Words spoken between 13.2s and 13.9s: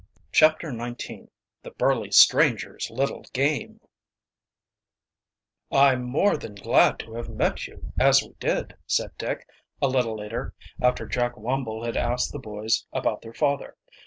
their father.